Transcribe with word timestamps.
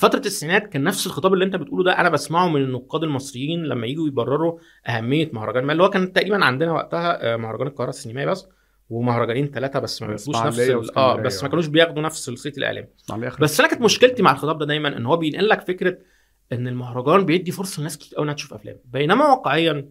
فترة 0.00 0.18
التسعينات 0.18 0.66
كان 0.66 0.84
نفس 0.84 1.06
الخطاب 1.06 1.32
اللي 1.34 1.44
انت 1.44 1.56
بتقوله 1.56 1.84
ده 1.84 1.92
أنا 2.00 2.08
بسمعه 2.08 2.48
من 2.48 2.62
النقاد 2.62 3.02
المصريين 3.04 3.62
لما 3.64 3.86
يجوا 3.86 4.08
يبرروا 4.08 4.58
أهمية 4.88 5.30
مهرجان 5.32 5.64
ما 5.64 5.72
اللي 5.72 5.82
هو 5.82 5.90
كان 5.90 6.12
تقريبا 6.12 6.44
عندنا 6.44 6.72
وقتها 6.72 7.32
آه، 7.32 7.36
مهرجان 7.36 7.66
القاهرة 7.66 7.90
السينمائي 7.90 8.26
بس 8.26 8.46
ومهرجانين 8.90 9.50
ثلاثة 9.50 9.78
بس 9.78 10.02
ما 10.02 10.08
بياخدوش 10.08 10.36
نفس 10.36 10.58
ال- 10.60 10.96
آه. 10.98 11.16
بس 11.16 11.42
ما 11.42 11.48
كانوش 11.48 11.66
بياخدوا 11.66 12.02
نفس 12.02 12.30
صيت 12.30 12.58
الإعلام. 12.58 12.88
إسماعيلية 13.04 13.28
آخر 13.28 13.40
بس 13.42 13.60
أنا 13.60 13.68
كانت 13.68 13.82
مشكلتي 13.82 14.22
مع 14.22 14.32
الخطاب 14.32 14.58
ده 14.58 14.66
دايما 14.66 14.96
إن 14.96 15.06
هو 15.06 15.16
بينقل 15.16 15.48
لك 15.48 15.60
فكرة 15.60 15.98
إن 16.52 16.68
المهرجان 16.68 17.24
بيدي 17.26 17.50
فرصة 17.50 17.80
لناس 17.80 17.98
كتير 17.98 18.16
قوي 18.16 18.24
إنها 18.24 18.34
تشوف 18.34 18.54
أفلام. 18.54 18.76
بينما 18.84 19.24
واقعيا 19.26 19.88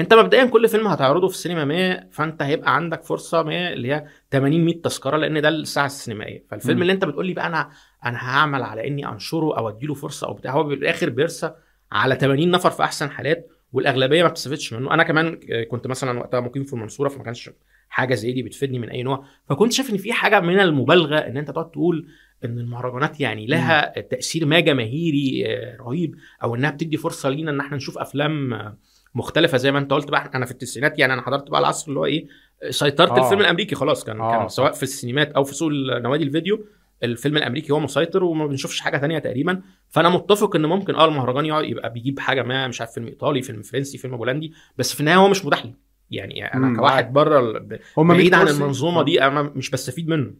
انت 0.00 0.14
مبدئيا 0.14 0.44
كل 0.44 0.68
فيلم 0.68 0.86
هتعرضه 0.86 1.28
في 1.28 1.34
السينما 1.34 1.64
ما 1.64 2.08
فانت 2.10 2.42
هيبقى 2.42 2.74
عندك 2.76 3.02
فرصة 3.02 3.42
ما 3.42 3.72
اللي 3.72 3.92
هي 3.92 4.04
80 4.32 4.64
100 4.64 4.82
تذكرة 4.82 5.16
لأن 5.16 5.42
ده 5.42 5.48
الساعة 5.48 5.86
السينمائية. 5.86 6.44
فالفيلم 6.50 6.76
مم. 6.76 6.82
اللي 6.82 6.92
انت 6.92 7.04
بتقول 7.04 7.26
لي 7.26 7.34
بقى 7.34 7.46
أنا 7.46 7.70
أنا 8.04 8.16
هعمل 8.18 8.62
على 8.62 8.86
إني 8.88 9.08
أنشره 9.08 9.58
أو 9.58 9.68
أديله 9.68 9.94
فرصة 9.94 10.26
أو 10.26 10.34
بتاع 10.34 10.52
هو 10.52 10.62
بالآخر 10.64 11.10
بيرسى 11.10 11.52
على 11.92 12.14
80 12.14 12.50
نفر 12.50 12.70
في 12.70 12.82
أحسن 12.82 13.10
حالات 13.10 13.48
والأغلبية 13.72 14.22
ما 14.22 14.28
بتستفدش 14.28 14.72
منه. 14.72 14.94
أنا 14.94 15.02
كمان 15.02 15.40
كنت 15.70 15.86
مثلا 15.86 16.18
وقتها 16.18 16.40
مقيم 16.40 16.64
في 16.64 16.72
المنصورة 16.72 17.08
فما 17.08 17.24
كانش 17.24 17.50
حاجة 17.88 18.14
زي 18.14 18.32
دي 18.32 18.42
بتفيدني 18.42 18.78
من 18.78 18.90
أي 18.90 19.02
نوع. 19.02 19.24
فكنت 19.48 19.72
شايف 19.72 19.90
إن 19.90 19.96
في 19.96 20.12
حاجة 20.12 20.40
من 20.40 20.60
المبالغة 20.60 21.18
إن 21.18 21.36
أنت 21.36 21.50
تقعد 21.50 21.70
تقول 21.70 22.08
إن 22.44 22.58
المهرجانات 22.58 23.20
يعني 23.20 23.46
لها 23.46 24.00
تأثير 24.00 24.46
ما 24.46 24.60
جماهيري 24.60 25.44
آه، 25.46 25.76
رهيب 25.76 26.14
أو 26.42 26.54
إنها 26.54 26.70
بتدي 26.70 26.96
فرصة 26.96 27.28
لينا 27.28 27.50
إن 27.50 27.60
إحنا 27.60 27.76
نشوف 27.76 27.98
أفلام 27.98 28.54
آه، 28.54 28.78
مختلفة 29.14 29.58
زي 29.58 29.72
ما 29.72 29.78
انت 29.78 29.92
قلت 29.92 30.10
بقى. 30.10 30.30
أنا 30.34 30.46
في 30.46 30.52
التسعينات 30.52 30.98
يعني 30.98 31.12
أنا 31.12 31.22
حضرت 31.22 31.50
بقى 31.50 31.60
العصر 31.60 31.88
اللي 31.88 32.00
هو 32.00 32.04
إيه 32.04 32.26
سيطره 32.70 33.10
آه. 33.18 33.24
الفيلم 33.24 33.40
الأمريكي 33.40 33.74
خلاص 33.74 34.04
كان 34.04 34.20
آه. 34.20 34.38
كان 34.38 34.48
سواء 34.48 34.72
في 34.72 34.82
السينمات 34.82 35.32
أو 35.32 35.44
في 35.44 35.54
سوق 35.54 35.70
نوادي 35.72 36.24
الفيديو 36.24 36.66
الفيلم 37.02 37.36
الأمريكي 37.36 37.72
هو 37.72 37.80
مسيطر 37.80 38.24
وما 38.24 38.46
بنشوفش 38.46 38.80
حاجة 38.80 38.96
تانية 38.96 39.18
تقريبا. 39.18 39.62
فأنا 39.88 40.08
متفق 40.08 40.56
إن 40.56 40.66
ممكن 40.66 40.94
آه 40.94 41.04
المهرجان 41.04 41.46
يقعد 41.46 41.64
يبقى 41.64 41.92
بيجيب 41.92 42.18
حاجة 42.20 42.42
ما 42.42 42.68
مش 42.68 42.80
عارف 42.80 42.92
فيلم 42.92 43.06
إيطالي 43.06 43.42
فيلم 43.42 43.62
فرنسي 43.62 43.98
فيلم 43.98 44.16
بولندي. 44.16 44.52
بس 44.78 44.94
في 44.94 45.00
النهاية 45.00 45.16
هو 45.18 45.28
مش 45.28 45.44
متاح 45.44 45.64
لي. 45.64 45.74
يعني 46.10 46.54
أنا 46.54 46.66
مم، 46.66 46.76
كواحد 46.76 47.12
بره 47.12 47.40
ال- 47.40 47.78
هم 47.98 48.08
100 48.08 48.16
بعيد 48.18 48.34
عن. 48.34 48.48
المنظومة 48.48 49.02
دي 49.02 49.22
أنا 49.22 49.42
مش 49.42 49.70
بستفيد 49.70 50.08
منه. 50.08 50.34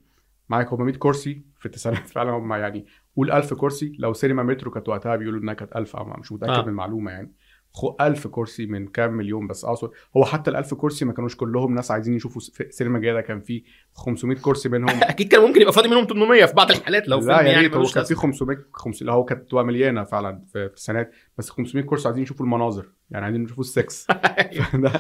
معاك. 0.49 0.73
هم 0.73 0.85
100 0.87 0.95
كرسي 0.95 1.43
في 1.61 1.67
التسعينات؟ 1.67 2.09
فعلا 2.15 2.31
هم 2.31 2.53
يعني 2.53 2.87
قول 3.17 3.31
1000 3.33 3.55
كرسي 3.55 3.93
لو 3.99 4.13
سينما 4.13 4.43
مترو 4.43 4.71
كانت 4.71 4.89
وقتها 4.89 5.17
بيقولوا 5.17 5.41
إنها 5.41 5.55
كانت 5.55 5.77
1000 5.77 5.97
أو 5.97 6.05
مش 6.05 6.33
متأكد 6.33 6.53
آه. 6.53 6.63
من 6.63 6.69
المعلومة 6.69 7.11
يعني. 7.11 7.33
1000 8.01 8.27
كرسي 8.27 8.67
من 8.67 8.87
كام 8.87 9.13
مليون 9.13 9.47
بس. 9.47 9.65
أقصد 9.65 9.91
هو 10.17 10.25
حتى 10.25 10.51
ال 10.51 10.57
1000 10.57 10.75
كرسي 10.75 11.05
ما 11.05 11.13
كانوش 11.13 11.37
كلهم 11.37 11.75
ناس 11.75 11.91
عايزين 11.91 12.15
يشوفوا 12.15 12.43
سينما 12.71 12.99
جاده 12.99 13.21
كان 13.21 13.41
في 13.41 13.63
500 13.95 14.37
كرسي 14.37 14.69
منهم. 14.69 14.91
أكيد 15.03 15.29
كان 15.29 15.41
ممكن 15.43 15.61
يبقى 15.61 15.73
فاضي 15.73 15.89
منهم 15.89 16.05
800 16.07 16.45
في 16.45 16.55
بعض 16.55 16.71
الحالات 16.71 17.09
لو 17.09 17.19
لا 17.21 17.41
يعني 17.41 17.67
هو 17.67 17.71
كان 17.71 17.85
في 17.85 17.99
لازمة. 17.99 18.19
500 18.19 18.59
500 18.73 19.13
هو 19.15 19.25
كانت 19.25 19.51
تبقى 19.51 19.65
مليانة 19.65 20.05
فعلا 20.05 20.43
في, 20.53 20.71
السنوات 20.75 21.11
بس 21.39 21.51
500 21.51 21.85
كرسي 21.85 22.09
عايزين 22.09 22.23
يشوفوا 22.23 22.47
المناظر 22.47 22.87
يعني 23.11 23.25
عايزين 23.25 23.45
يشوفوا 23.45 23.65
السكس. 23.65 24.07
ده 24.75 24.93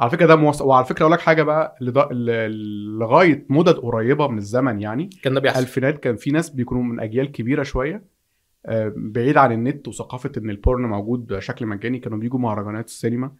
على 0.00 0.10
فكرة 0.10 0.26
ده 0.26 0.36
موصل 0.36 0.64
وعلى 0.64 0.84
فكرة 0.84 1.02
أقول 1.02 1.12
لك 1.12 1.20
حاجة 1.20 1.42
بقى 1.42 1.76
لض- 1.80 2.12
ل- 2.12 2.98
لغاية 2.98 3.46
مدد 3.48 3.74
قريبة 3.76 4.28
من 4.28 4.38
الزمن 4.38 4.80
يعني 4.80 5.10
كان 5.22 5.34
ده 5.34 5.40
بيحصل. 5.40 5.60
ألفينات 5.60 5.98
كان 5.98 6.16
في 6.16 6.30
ناس 6.30 6.50
بيكونوا 6.50 6.82
من 6.82 7.00
أجيال 7.00 7.32
كبيرة 7.32 7.62
شوية 7.62 8.12
بعيد 8.96 9.36
عن 9.36 9.52
النت 9.52 9.88
وثقافة 9.88 10.32
إن 10.36 10.50
ال 10.50 10.56
porn 10.56 10.82
موجود 10.82 11.26
بشكل 11.26 11.66
مجاني 11.66 11.98
كانوا 11.98 12.18
بيجوا 12.18 12.38
مهرجانات 12.38 12.86
السينما 12.86 13.32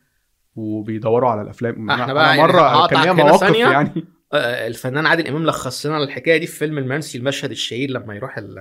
وبيدوروا 0.57 1.31
على 1.31 1.43
الأفلام. 1.43 1.91
إحنا 1.91 2.05
أنا 2.05 2.13
بقى 2.13 2.37
يعني 2.37 2.53
مره 2.53 2.87
كان 2.87 3.03
ليا 3.03 3.13
مواقف. 3.13 3.57
يعني. 3.57 4.05
آه، 4.35 4.67
الفنان 4.67 5.07
عادل 5.07 5.27
إمام 5.29 5.47
لخص 5.47 5.87
لنا 5.87 5.97
الحكاية 6.03 6.37
دي 6.39 6.47
في 6.47 6.57
فيلم 6.59 6.79
المنسي 6.79 7.19
المشهد 7.19 7.51
الشهير 7.51 7.91
لما 7.91 8.15
يروح 8.15 8.39
ال- 8.39 8.59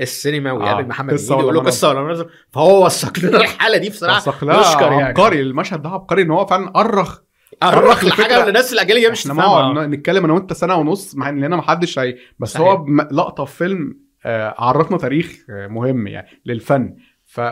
السينما 0.00 0.52
ويقابل 0.52 0.82
آه، 0.82 0.86
محمد 0.86 1.14
هنيدي 1.14 1.34
ويقول 1.34 1.54
له 1.54 1.60
قصة 1.62 1.88
ولا 1.88 2.02
منظر؟ 2.02 2.30
فهو 2.50 2.86
وثق 2.86 3.18
لنا 3.24 3.38
الحالة 3.38 3.78
دي 3.78 3.88
بصراحة. 3.88 4.18
وثق 4.18 4.44
لها. 4.44 4.54
يعني. 4.82 5.02
عبقري. 5.02 5.40
المشهد 5.40 5.82
ده 5.82 5.88
عبقري 5.88 6.22
إن 6.22 6.30
هو 6.30 6.46
فعلا 6.46 6.80
أرخ. 6.80 7.20
أرخ 7.62 8.04
لحاجة 8.04 8.46
للناس 8.46 8.72
الأجيال 8.72 8.96
اللي 8.98 9.10
مش 9.10 9.22
تفهمها. 9.24 9.86
نتكلم 9.86 10.24
أنا 10.24 10.32
وأنت 10.32 10.52
سنة 10.52 10.74
ونص 10.76 11.14
مع 11.14 11.28
ان 11.28 11.40
لنا 11.44 11.56
ما 11.56 11.62
حدش 11.62 11.98
هي 11.98 12.16
بس 12.38 12.52
صحيح. 12.52 12.66
هو 12.66 12.86
لقطة 13.12 13.44
في 13.44 13.56
فيلم 13.56 14.05
عرفنا 14.58 14.98
تاريخ 14.98 15.44
آه، 15.50 15.66
مهم 15.66 16.06
يعني 16.06 16.28
للفن. 16.46 16.96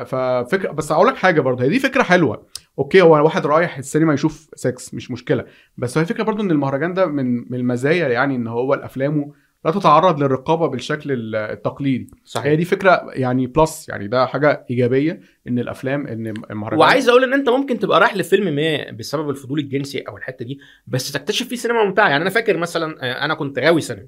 ففكره 0.05 0.73
بس 0.73 0.93
أقول 0.93 1.07
لك 1.07 1.17
حاجة 1.17 1.41
برضه 1.41 1.65
هي 1.65 1.69
دي 1.69 1.79
فكرة 1.79 2.03
حلوة. 2.03 2.47
okay 2.79 3.03
هو 3.03 3.25
واحد 3.25 3.47
رايح 3.47 3.79
السينما 3.79 4.15
يشوف 4.15 4.49
سكس 4.55 4.95
مش 4.95 5.11
مشكلة. 5.11 5.45
بس 5.77 5.99
هي 5.99 6.05
فكرة 6.05 6.23
برضه 6.23 6.43
إن 6.43 6.51
المهرجان 6.51 6.95
ده 6.95 7.07
من 7.07 7.37
من 7.37 7.55
المزايا 7.55 8.09
يعني 8.09 8.37
إن 8.37 8.47
هو 8.47 8.75
الافلامه 8.75 9.33
لا 9.65 9.71
تتعرض 9.71 10.23
للرقابة 10.23 10.67
بالشكل 10.67 11.12
ال- 11.12 11.37
التقليدي. 11.37 12.11
صحيح. 12.25 12.47
هي 12.47 12.57
دي 12.57 12.65
فكرة 12.65 13.06
يعني 13.12 13.47
plus 13.47 13.89
يعني 13.89 14.09
ده 14.09 14.27
حاجة 14.27 14.67
إيجابية 14.71 15.21
إن 15.49 15.59
الأفلام 15.59 16.06
إن 16.06 16.27
المهرجان 16.51 16.81
وعايز 16.81 17.09
أقول 17.09 17.25
إن 17.25 17.33
أنت 17.33 17.49
ممكن 17.49 17.79
تبقى 17.79 18.01
رايح 18.01 18.17
لفيلم 18.17 18.55
ما 18.55 18.91
بسبب 18.91 19.31
الفضول 19.31 19.59
الجنسي 19.59 19.99
أو 19.99 20.17
الحتة 20.17 20.45
دي 20.45 20.59
بس 20.87 21.12
تكتشف 21.12 21.49
فيه 21.49 21.56
سينما 21.56 21.85
ممتعة. 21.85 22.09
يعني 22.09 22.23
أنا 22.23 22.31
فاكر 22.31 22.56
مثلا 22.56 22.97
آه، 23.03 23.25
أنا 23.25 23.35
كنت 23.35 23.59
غاوي 23.59 23.81
سينما. 23.81 24.06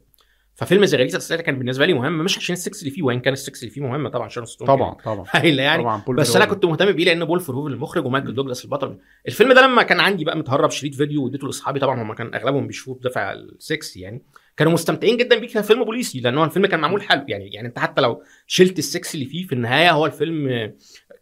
ففيلم 0.56 0.84
زي 0.84 0.98
غريزة 0.98 1.16
أساسية 1.16 1.40
كان 1.40 1.58
بالنسبة 1.58 1.86
لي 1.86 1.94
مهم 1.94 2.18
مش 2.18 2.38
عشان 2.38 2.52
السكس 2.52 2.80
اللي 2.82 2.90
فيه 2.90 3.02
وإن 3.02 3.20
كان 3.20 3.32
السكس 3.32 3.62
اللي 3.62 3.70
فيه 3.74 3.80
مهم 3.80 4.08
طبعا 4.08 4.26
عشان 4.26 4.44
ستون 4.44 4.66
طبعا 4.68 4.94
طبعا. 5.04 5.26
يعني. 5.44 5.82
طبعا 5.82 6.02
بول 6.06 6.16
بس 6.16 6.36
أنا. 6.36 6.44
كنت 6.44 6.64
مهتم 6.64 6.92
بيه 6.92 7.04
لأن 7.04 7.24
بول 7.24 7.40
فورهوفن 7.40 7.72
المخرج 7.72 8.06
ومايكل 8.06 8.34
دوجلاس 8.34 8.64
البطل. 8.64 8.98
الفيلم 9.28 9.52
ده 9.52 9.62
لما 9.66 9.82
كان 9.82 10.00
عندي 10.00 10.24
بقى 10.24 10.38
متهرب 10.38 10.70
شريط 10.70 10.94
فيديو 10.94 11.24
واديته 11.24 11.46
لأصحابي 11.46 11.80
طبعا 11.80 12.02
هم 12.02 12.12
كان 12.14 12.34
أغلبهم 12.34 12.66
بيشوفوه 12.66 12.94
بدافع 12.94 13.32
السكس 13.32 13.96
يعني. 13.96 14.22
كانوا 14.56 14.72
مستمتعين 14.72 15.16
جدا 15.16 15.38
بيه 15.38 15.46
كفيلم 15.48 15.84
بوليسي 15.84 16.20
لأن 16.20 16.38
هو 16.38 16.44
الفيلم 16.44 16.66
كان 16.66 16.80
معمول 16.80 17.02
حلو 17.02 17.24
يعني. 17.28 17.48
يعني 17.52 17.68
أنت 17.68 17.78
حتى 17.78 18.00
لو 18.00 18.22
شلت 18.46 18.78
السكس 18.78 19.14
اللي 19.14 19.26
فيه 19.26 19.46
في 19.46 19.52
النهاية 19.52 19.90
هو 19.90 20.06
الفيلم 20.06 20.72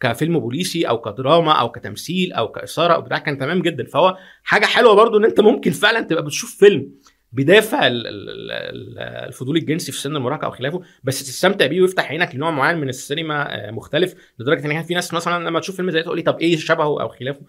كفيلم 0.01 0.39
بوليسي 0.41 0.89
أو 0.89 1.01
كدراما 1.01 1.53
أو 1.53 1.71
كتمثيل 1.71 2.33
أو 2.33 2.49
كإثارة 2.49 2.95
أو 2.95 3.03
بتاع 3.03 3.19
كان 3.19 3.39
تمام 3.39 3.63
جدا. 3.63 3.85
فهو 3.85 4.17
حاجة 4.45 4.65
حلوة 4.67 4.95
برضو 4.95 5.19
إن 5.19 5.25
أنت 5.25 5.41
ممكن 5.41 5.71
فعلا 5.71 6.01
تبقى 6.01 6.25
بتشوف 6.25 6.57
فيلم 6.59 6.91
ال- 8.71 8.99
الفضول 8.99 9.57
الجنسي 9.57 9.93
في 9.93 9.99
سن 10.01 10.17
المراهقة 10.17 10.45
أو 10.45 10.51
خلافه 10.51 10.83
بس 11.05 11.19
تستمتع 11.27 11.67
بيه 11.67 11.81
ويفتح 11.81 12.11
عينك 12.11 12.35
لنوع 12.35 12.51
معين 12.51 12.79
من 12.79 12.89
السينما 12.89 13.69
آه، 13.69 13.71
مختلف. 13.71 14.15
لدرجة 14.39 14.67
إن 14.67 14.71
في 14.83 14.95
ناس 14.95 15.15
مثلا 15.15 15.45
لما 15.49 15.61
تشوف 15.61 15.77
فيلم 15.77 15.91
زي 15.91 16.03
تقول 16.03 16.17
لي 16.17 16.23
طب 16.23 16.41
إيه 16.41 16.57
شبهه 16.57 17.01
أو 17.03 17.09
خلافه؟ 17.09 17.41